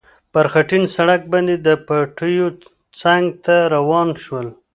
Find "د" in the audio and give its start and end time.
1.65-1.67